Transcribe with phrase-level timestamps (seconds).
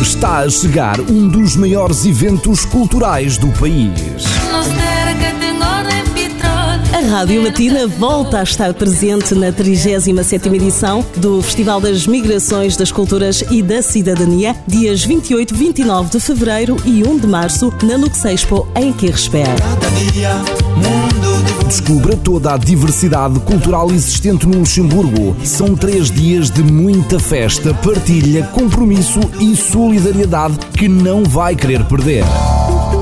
[0.00, 4.24] Está a chegar um dos maiores eventos culturais do país.
[6.92, 12.90] A Rádio Latina volta a estar presente na 37ª edição do Festival das Migrações, das
[12.90, 18.24] Culturas e da Cidadania, dias 28, 29 de fevereiro e 1 de março, na Lux
[18.24, 19.46] Expo, em Quirresper.
[21.66, 25.36] Descubra toda a diversidade cultural existente no Luxemburgo.
[25.44, 32.24] São três dias de muita festa, partilha, compromisso e solidariedade que não vai querer perder.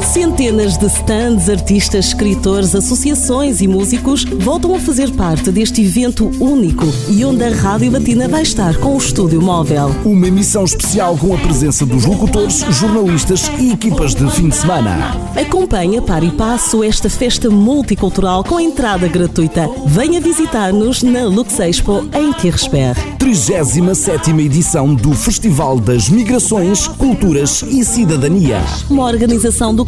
[0.03, 6.87] Centenas de stands, artistas, escritores, associações e músicos voltam a fazer parte deste evento único
[7.09, 9.95] e onde a Rádio Latina vai estar com o estúdio móvel.
[10.05, 15.17] Uma emissão especial com a presença dos locutores, jornalistas e equipas de fim de semana.
[15.37, 19.69] Acompanhe a par e passo esta festa multicultural com entrada gratuita.
[19.87, 22.97] Venha visitar-nos na Lux Expo em Quirresper.
[23.19, 28.61] 37 edição do Festival das Migrações, Culturas e Cidadania.
[28.89, 29.85] Uma organização do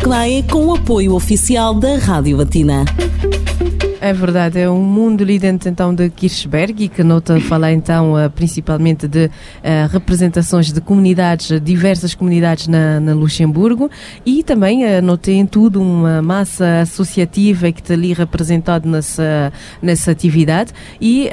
[0.50, 2.84] Com o apoio oficial da Rádio Latina.
[4.02, 8.18] É verdade, é um mundo ali dentro então de Kirchberg e que nota falar então
[8.18, 9.30] eh, principalmente de uh,
[9.92, 13.90] representações de comunidades, diversas comunidades na, na Luxemburgo
[14.24, 20.12] e também uh, notei em tudo uma massa associativa que está ali representada nessa, nessa
[20.12, 21.28] atividade e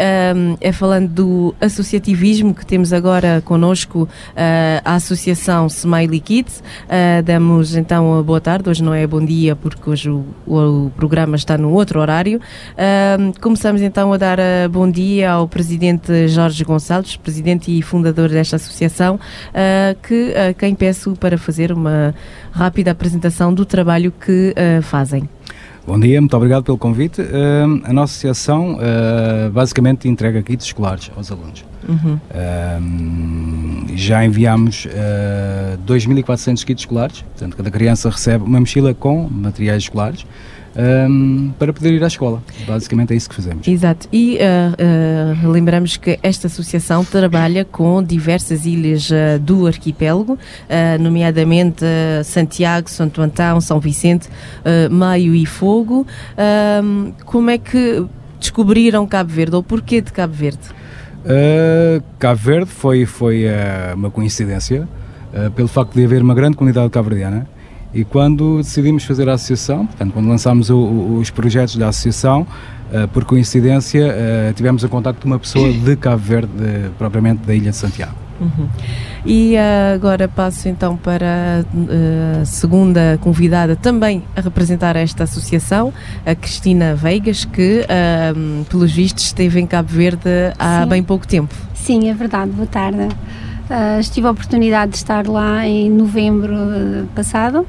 [0.60, 6.62] é falando do associativismo que temos agora conosco uh, a Associação Smiley Kids.
[7.24, 11.58] damos então boa tarde, hoje não é bom dia porque hoje o, o programa está
[11.58, 12.42] no outro horário.
[12.74, 18.30] Uh, começamos então a dar uh, bom dia ao presidente Jorge Gonçalves, presidente e fundador
[18.30, 22.14] desta associação, uh, que quem peço para fazer uma
[22.52, 25.30] rápida apresentação do trabalho que fazem.
[25.86, 27.22] Bom dia, muito obrigado pelo convite.
[27.22, 28.78] a nossa associação
[29.52, 31.64] basicamente entrega kits escolares aos alunos.
[31.88, 32.20] Uhum.
[33.96, 40.26] já enviamos uh, 2.400 kits escolares, portanto, cada criança recebe uma mochila com materiais escolares
[40.78, 42.42] um, para poder ir à escola.
[42.68, 43.68] Basicamente é isso que fazemos.
[43.68, 44.08] Exato.
[44.14, 50.38] E uh, uh, lembramos que esta associação trabalha com diversas ilhas uh, do arquipélago,
[51.00, 51.84] nomeadamente
[52.24, 54.30] Santiago, Santo Antão, São Vicente,
[54.92, 56.06] Maio e Fogo.
[57.26, 58.06] como é que
[58.40, 60.60] descobriram Cabo Verde ou porquê de Cabo Verde?
[62.20, 63.46] Cabo Verde foi, foi
[63.96, 64.88] uma coincidência
[65.56, 67.48] pelo facto de haver uma grande comunidade cabo-verdiana
[67.94, 72.46] e quando decidimos fazer a associação, portanto, quando lançámos o, o, os projetos da associação,
[72.92, 77.46] uh, por coincidência, uh, tivemos em contato com uma pessoa de Cabo Verde, de, propriamente
[77.46, 78.27] da Ilha de Santiago.
[78.40, 78.68] Uhum.
[79.26, 81.66] E uh, agora passo então para
[82.42, 85.94] a segunda convidada também a representar esta associação,
[86.26, 87.86] a Cristina Veigas, que,
[88.70, 90.90] pelos vistos, esteve em Cabo Verde há Sim.
[90.90, 91.54] bem pouco tempo.
[91.74, 92.52] Sim, é verdade.
[92.52, 93.08] Boa tarde.
[93.70, 96.56] Uh, tive a oportunidade de estar lá em novembro
[97.14, 97.60] passado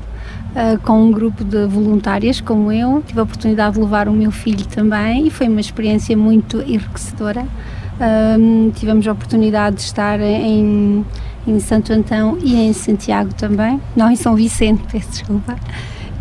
[0.55, 3.03] uh, com um grupo de voluntárias como eu.
[3.07, 7.45] Tive a oportunidade de levar o meu filho também e foi uma experiência muito enriquecedora.
[7.99, 11.05] Uh, tivemos a oportunidade de estar em,
[11.47, 15.57] em Santo Antão e em Santiago também, não em São Vicente, peço desculpa.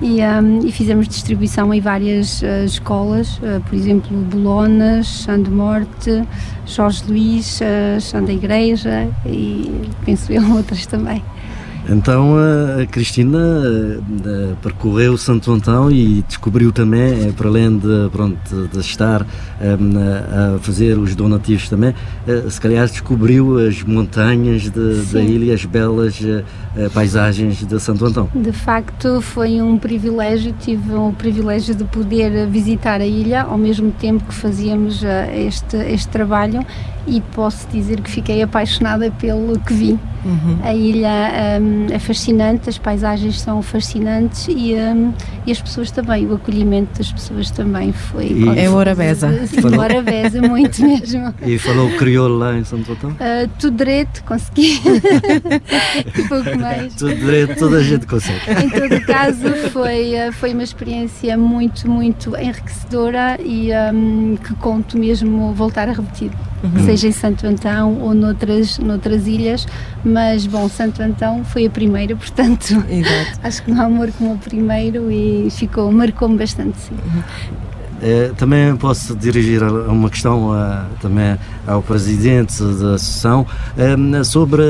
[0.02, 5.50] E, um, e, fizemos distribuição em várias uh, escolas, uh, por exemplo, Bolonas, Chão de
[5.50, 6.24] Morte,
[6.68, 11.24] Jorge Luís, uh, da Igreja e penso eu outras também.
[11.90, 18.68] Então a Cristina eh, percorreu Santo Antão e descobriu também, eh, para além de, pronto,
[18.68, 19.26] de estar
[19.62, 19.78] eh,
[20.56, 21.94] a fazer os donativos também,
[22.50, 26.20] se calhar descobriu as montanhas de, da ilha, as belas
[26.94, 28.30] paisagens de Santo Antão.
[28.36, 33.92] De facto foi um privilégio, tive o privilégio de poder visitar a ilha ao mesmo
[33.92, 35.04] tempo que fazíamos
[35.34, 36.66] este, este trabalho
[37.08, 40.00] e posso dizer que fiquei apaixonada pelo que vi.
[40.26, 40.60] Uhum.
[40.62, 45.14] A ilha um, é fascinante, as paisagens são fascinantes e, um,
[45.46, 48.28] e, as pessoas também, o acolhimento das pessoas também foi.
[48.32, 49.30] E é Orabeza.
[49.48, 51.34] Sim, Orabeza, muito mesmo.
[51.42, 53.12] E falou crioulo lá em São Botão?
[53.12, 54.82] Uh, tudo direito, consegui.
[54.86, 56.96] um pouco mais.
[56.96, 58.40] Tudo direito, toda a gente consegue.
[58.64, 64.98] Em todo caso, foi, uh, foi uma experiência muito, muito enriquecedora e um, que conto
[64.98, 66.32] mesmo voltar a repetir.
[66.64, 66.86] Uhum.
[66.86, 69.68] Seja em Santo Antão ou noutras, noutras ilhas,
[70.04, 73.40] mas bom, Santo Antão foi a primeira, portanto Exato.
[73.44, 76.96] acho que não há amor como o primeiro e ficou, marcou-me bastante sim.
[76.96, 77.24] Uhum.
[78.02, 83.46] É, também posso dirigir uma questão a, também ao presidente da associação
[83.76, 84.62] é, sobre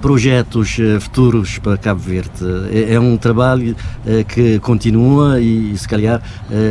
[0.00, 2.30] projetos futuros para Cabo Verde?
[2.72, 3.76] É, é um trabalho
[4.28, 6.22] que continua e, se calhar,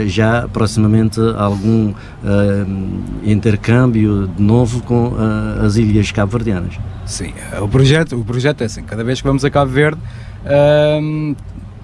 [0.08, 1.94] já proximamente algum
[3.24, 5.14] intercâmbio de novo com
[5.64, 6.76] as ilhas cabo-verdianas?
[7.06, 10.00] Sim, o projeto, o projeto é assim: cada vez que vamos a Cabo Verde,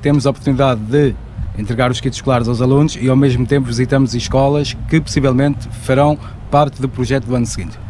[0.01, 1.15] temos a oportunidade de
[1.57, 6.17] entregar os kits escolares aos alunos e ao mesmo tempo visitamos escolas que possivelmente farão
[6.51, 7.84] parte do projeto do ano seguinte.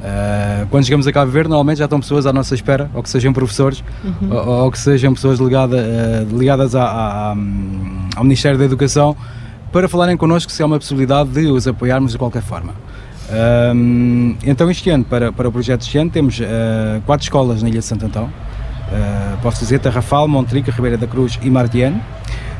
[0.00, 3.10] Uh, quando chegamos a Cabo Verde, normalmente já estão pessoas à nossa espera, ou que
[3.10, 4.32] sejam professores, uhum.
[4.32, 7.34] ou, ou, que sejam pessoas ligada, uh, ligadas à,
[8.16, 9.14] ao Ministério da Educação,
[9.70, 12.72] para falarem connosco se há uma possibilidade de os apoiarmos de qualquer forma.
[13.28, 16.40] Uh, então, este ano, para, para o projeto este ano, temos
[17.04, 18.30] quatro escolas na Ilha de Santo Antão.
[19.42, 22.00] posso dizer Tarrafal, Montrica, Ribeira da Cruz e Martiano.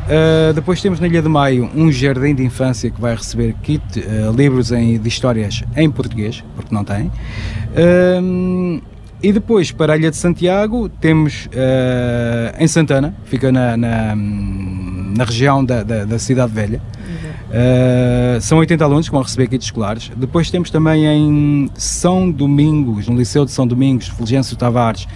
[0.07, 3.83] Uh, depois temos na Ilha de Maio um jardim de infância que vai receber kit,
[4.01, 7.07] uh, livros em, de histórias em português, porque não tem.
[7.07, 8.83] Uh,
[9.23, 11.47] e depois para a Ilha de Santiago temos
[12.59, 16.81] em Santana, fica na, na, na região da, da, da, Cidade Velha.
[18.41, 20.11] são 80 alunos que vão receber kits escolares.
[20.17, 25.07] Depois temos também em São Domingos, no Liceu de São Domingos, Fulgêncio Tavares,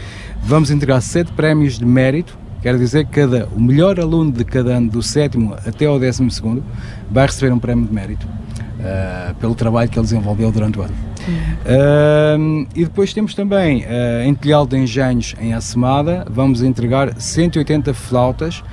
[0.42, 4.70] vamos entregar 7 prémios de mérito Quer dizer que cada, o melhor aluno de cada
[4.70, 6.64] ano, do sétimo até ao décimo segundo,
[7.10, 10.94] vai receber um prémio de mérito uh, pelo trabalho que ele desenvolveu durante o ano.
[11.28, 17.92] Uh, e depois temos também uh, em Telhal de Engenhos, em Assemada, vamos entregar 180
[17.92, 18.64] flautas,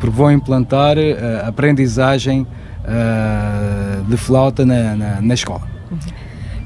[0.00, 2.44] porque vão implantar uh, aprendizagem
[4.08, 5.62] de flauta na, na, na escola.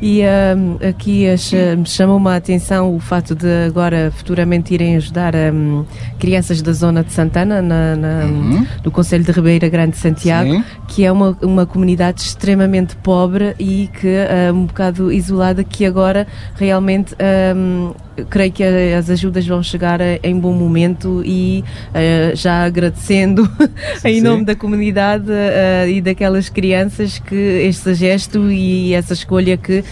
[0.01, 0.09] Uhum.
[0.09, 5.85] E um, aqui hum, chamou-me a atenção o fato de agora futuramente irem ajudar um,
[6.19, 8.67] crianças da zona de Santana, na, na, uhum.
[8.83, 10.65] do Conselho de Ribeira Grande de Santiago, Sim.
[10.89, 16.27] que é uma, uma comunidade extremamente pobre e que é um bocado isolada, que agora
[16.55, 17.15] realmente.
[17.57, 17.93] Um,
[18.29, 23.51] creio que as ajudas vão chegar em bom momento e uh, já agradecendo
[24.01, 29.57] sim, em nome da comunidade uh, e daquelas crianças que este gesto e essa escolha
[29.57, 29.85] que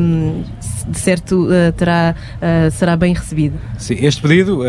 [0.00, 0.42] um,
[0.86, 2.14] de certo uh, terá,
[2.70, 3.58] será bem recebido.
[3.78, 4.60] Sim, este pedido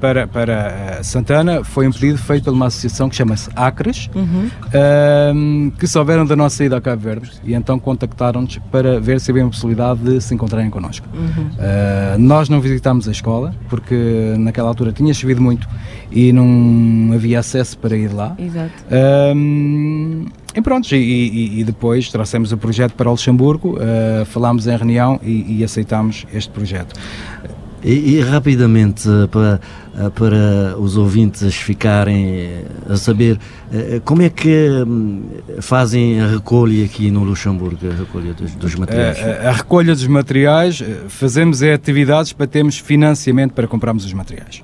[0.00, 5.70] para, para Santana foi um pedido feito por uma associação que chama-se Acres, uhum.
[5.78, 9.44] que souberam da nossa ida a Cabo Verde e então contactaram-nos para ver se havia
[9.44, 11.06] uma possibilidade de se encontrarem connosco.
[11.14, 11.50] Uhum.
[12.18, 15.68] nós nós não visitámos a escola porque naquela altura tinha chovido muito
[16.10, 18.34] e não havia acesso para ir lá.
[18.36, 18.72] Exato.
[19.36, 24.66] Um, e pronto, e, e, e, depois trouxemos o projeto para o Luxemburgo, uh, falámos
[24.66, 26.94] em reunião e, e aceitámos este projeto.
[27.84, 29.60] E, e, rapidamente, eh, para,
[29.98, 33.40] eh, para os ouvintes ficarem a saber,
[34.04, 35.24] como é que hum,
[35.60, 39.18] fazem a recolha aqui no Luxemburgo, a recolha dos, dos materiais?
[39.18, 44.62] A, a, recolha dos materiais, fazemos é atividades para termos financiamento para comprarmos os materiais.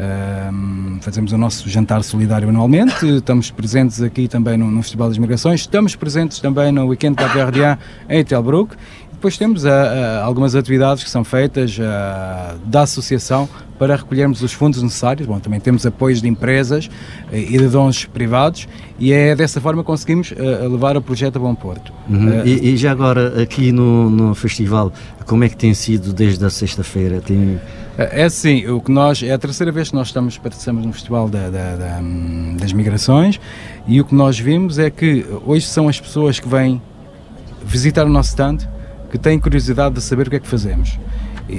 [0.00, 5.18] Um, fazemos o nosso jantar solidário anualmente, estamos presentes aqui também no, no Festival das
[5.18, 7.76] Migrações, estamos presentes também no Weekend Caverdian
[8.08, 8.76] em Telbruck
[9.20, 13.46] depois temos uh, uh, algumas atividades que são feitas uh, da associação
[13.78, 15.26] para recolhermos os fundos necessários.
[15.26, 16.88] Bom, também temos apoios de empresas
[17.30, 18.66] e de dons privados
[18.98, 20.32] e é dessa forma que conseguimos
[20.70, 21.92] levar o projeto a bom porto.
[22.08, 22.44] Uhum.
[22.44, 24.92] E, e, já agora, aqui no, no festival,
[25.26, 27.22] como é que tem sido desde a sexta-feira?
[27.22, 27.58] Tem...
[27.96, 31.28] É assim, o que nós, é a terceira vez que nós estamos, participamos no Festival
[31.28, 32.00] da, da, da,
[32.58, 33.40] das Migrações
[33.86, 36.80] e o que nós vimos é que hoje são as pessoas que vêm
[37.64, 38.58] visitar o nosso stand
[39.10, 40.98] que têm curiosidade de saber o que é que fazemos.
[41.48, 41.52] E,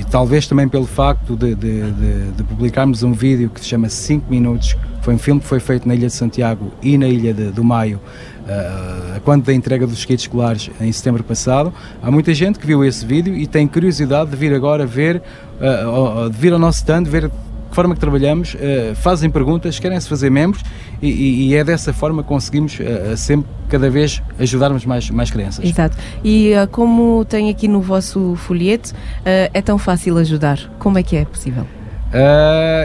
[0.00, 3.88] e talvez também pelo facto de, de, de, de, publicarmos um vídeo que se chama
[3.88, 7.34] 5 Minutos, foi um filme que foi feito na Ilha de Santiago e na Ilha
[7.34, 8.00] do Maio,
[8.44, 11.72] uh, quando da entrega dos kits escolares em setembro passado.
[12.00, 15.20] Há muita gente que viu esse vídeo e tem curiosidade de vir agora ver,
[15.60, 17.30] uh, de vir ao nosso stand, ver
[17.68, 20.62] que forma que trabalhamos, uh, fazem perguntas, querem-se fazer membros
[21.00, 25.64] e, e, é dessa forma que conseguimos uh, sempre, cada vez, ajudarmos mais, mais crianças.
[25.64, 25.96] Exato.
[26.24, 28.94] E uh, como tem aqui no vosso folheto,
[29.24, 30.58] é tão fácil ajudar.
[30.78, 31.66] Como é que é possível?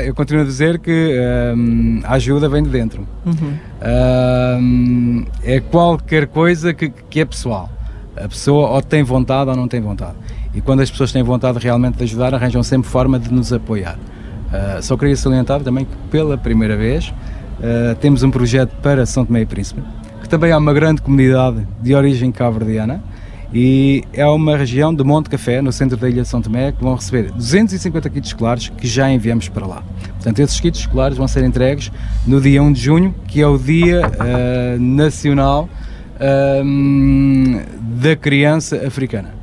[0.06, 1.18] eu continuo a dizer que
[2.04, 3.08] a ajuda vem de dentro.
[3.26, 5.26] Uhum.
[5.42, 7.70] é qualquer coisa que, que é pessoal.
[8.18, 10.16] A pessoa ou tem vontade ou não tem vontade.
[10.54, 13.98] E quando as pessoas têm vontade realmente de ajudar, arranjam sempre forma de nos apoiar.
[14.54, 19.26] Uh, só queria salientar também que pela primeira vez uh, temos um projeto para São
[19.26, 19.82] Tomé e Príncipe,
[20.22, 23.04] que também é uma grande comunidade de origem cabo-verdiana
[23.52, 26.84] e é uma região de Monte Café, no centro da ilha de São Tomé, que
[26.84, 29.84] vão receber 250 kits escolares que já enviamos para lá.
[30.14, 31.92] Portanto, esses kits escolares vão ser entregues
[32.26, 35.68] no dia 1 de junho, que é o Dia uh, Nacional
[38.00, 39.43] da Criança Africana.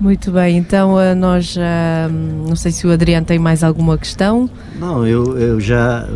[0.00, 2.12] Muito bem, então uh, nós, uh,
[2.48, 4.50] não sei se o Adriano tem mais alguma questão.
[4.78, 6.06] Não, eu, eu já,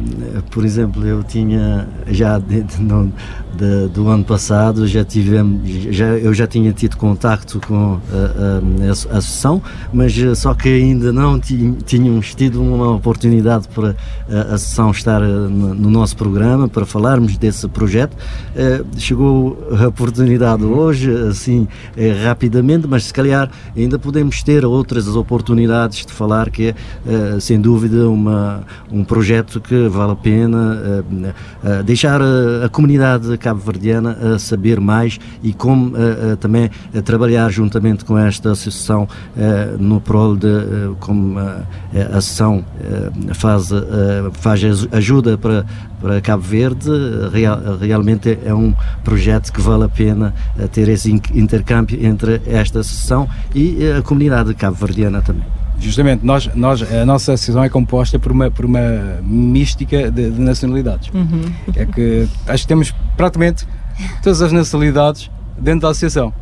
[0.51, 2.65] por exemplo, eu tinha já de,
[3.59, 8.87] de, do ano passado já tivemos, já, eu já tinha tido contacto com a, a,
[8.87, 9.61] a, associação,
[9.93, 13.97] mas só que ainda não tínhamos tido uma oportunidade para
[14.29, 18.17] a associação estar no, no nosso programa para falarmos desse projeto.
[18.97, 21.67] Chegou a oportunidade hoje, assim,
[22.25, 26.75] rapidamente, mas se calhar ainda podemos ter outras oportunidades de falar que
[27.07, 31.05] é, sem dúvida, uma, um projeto que vale a pena
[31.85, 35.93] deixar a, a comunidade cabo-verdiana a saber mais e como
[36.41, 36.71] também
[37.05, 39.09] trabalhar juntamente com esta associação
[39.79, 40.49] no prol de
[41.01, 41.65] como a
[42.17, 42.65] associação
[43.35, 43.71] faz,
[44.35, 44.61] faz
[44.93, 45.65] ajuda para,
[46.01, 46.91] para Cabo Verde,
[47.33, 50.35] real, realmente é um projeto que vale a pena
[50.73, 55.58] ter esse intercâmbio entre esta associação e a comunidade cabo-verdiana também.
[55.81, 60.41] Justamente, nós, nós, a nossa associação é composta por uma, por uma mística de, de
[60.41, 61.09] nacionalidades.
[61.15, 61.53] Uhum.
[61.75, 63.67] É que acho que temos praticamente
[64.23, 66.33] todas as nacionalidades dentro da associação.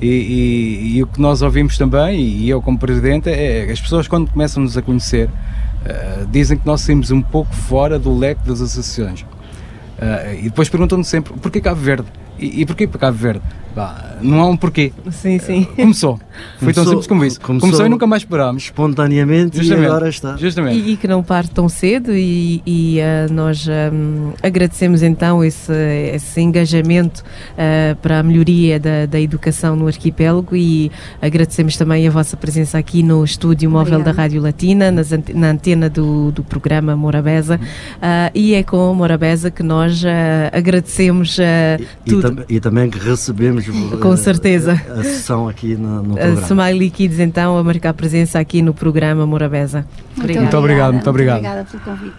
[0.00, 4.08] E, e, e, o que nós ouvimos também, e eu como presidente, é as pessoas
[4.08, 8.60] quando começam-nos a conhecer uh, dizem que nós saímos um pouco fora do leque das
[8.60, 9.22] associações.
[9.22, 12.08] Uh, e depois perguntam-nos sempre porquê Cabo Verde?
[12.38, 13.42] E, e porquê para Cabo Verde?
[13.74, 14.92] Bah, não há um porquê.
[15.10, 15.64] Sim, sim.
[15.74, 16.16] Começou.
[16.58, 17.40] Foi começou, tão simples como isso.
[17.40, 18.64] Começou, começou e nunca mais parámos.
[18.64, 19.82] Espontaneamente Justamente.
[19.82, 20.36] e agora está.
[20.36, 20.78] Justamente.
[20.78, 25.72] E, e, que não parte tão cedo e, e uh, nós um, agradecemos então esse,
[26.14, 32.10] esse engajamento uh, para a melhoria da, da educação no arquipélago e agradecemos também a
[32.12, 34.16] vossa presença aqui no estúdio móvel Obrigada.
[34.16, 37.58] da Rádio Latina, nas, na antena do, do programa Morabeza.
[37.96, 40.04] Uh, e é com a Morabeza que nós
[40.52, 42.44] agradecemos e, tudo.
[42.48, 43.64] E, e também que recebemos
[44.00, 44.80] com certeza.
[44.90, 46.40] A, sessão aqui no, no programa.
[46.40, 49.86] A Smiley Kids, então, a marcar presença aqui no programa Morabeza.
[50.16, 51.38] Muito, muito obrigado, muito obrigado.
[51.38, 52.14] Obrigada pelo convite.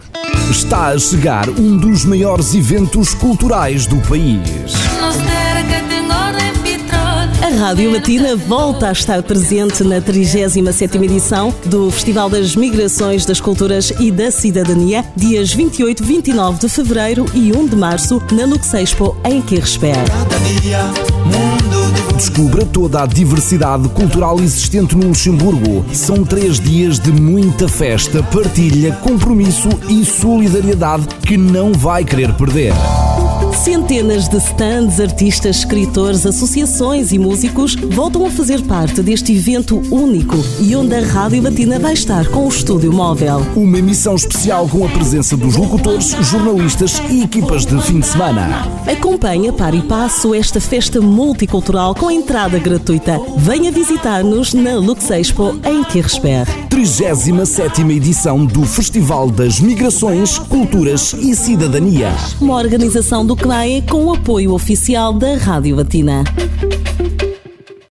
[0.50, 4.74] Está a chegar um dos maiores eventos culturais do país.
[7.46, 13.40] A Rádio Latina volta a estar presente na 37ª edição do Festival das Migrações, das
[13.40, 18.74] Culturas e da Cidadania, dias 28, 29 de fevereiro e 1 de março, na Lux
[18.74, 19.96] Expo, em Quirresper.
[22.18, 25.86] Descubra toda a diversidade cultural existente no Luxemburgo.
[25.94, 32.74] São três dias de muita festa, partilha, compromisso e solidariedade que não vai querer perder.
[33.64, 40.36] Centenas de stands, artistas, escritores, associações e músicos voltam a fazer parte deste evento único
[40.60, 43.46] e onde a Rádio Latina vai estar com o estúdio móvel.
[43.56, 48.68] Uma emissão especial com a presença dos locutores, jornalistas e equipas de fim de semana.
[48.86, 53.20] Acompanhe para e passo esta festa multicultural com entrada gratuita.
[53.38, 56.46] Venha visitar-nos na Lux Expo em Quirresper.
[56.70, 62.12] 37 edição do Festival das Migrações, Culturas e Cidadania.
[62.42, 66.24] Uma organização do CNAE com o apoio oficial da Rádio Latina.